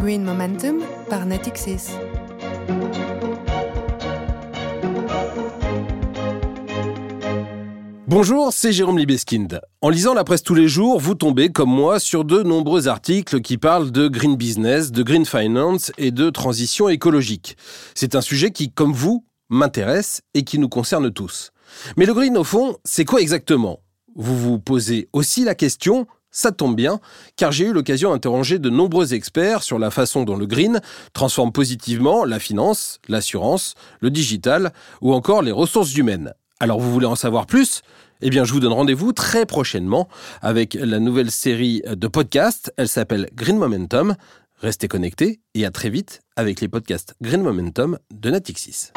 [0.00, 1.90] Green Momentum par Natixis.
[8.06, 9.60] Bonjour, c'est Jérôme Libeskind.
[9.80, 13.40] En lisant la presse tous les jours, vous tombez, comme moi, sur de nombreux articles
[13.40, 17.56] qui parlent de green business, de green finance et de transition écologique.
[17.94, 21.52] C'est un sujet qui, comme vous, m'intéresse et qui nous concerne tous.
[21.96, 23.80] Mais le green, au fond, c'est quoi exactement?
[24.14, 26.06] Vous vous posez aussi la question
[26.36, 27.00] ça tombe bien,
[27.36, 30.82] car j'ai eu l'occasion d'interroger de nombreux experts sur la façon dont le green
[31.14, 36.34] transforme positivement la finance, l'assurance, le digital ou encore les ressources humaines.
[36.60, 37.80] Alors vous voulez en savoir plus?
[38.20, 40.08] Eh bien je vous donne rendez-vous très prochainement
[40.42, 42.70] avec la nouvelle série de podcasts.
[42.76, 44.14] Elle s'appelle Green Momentum.
[44.60, 48.90] Restez connectés et à très vite avec les podcasts Green Momentum de Natixis.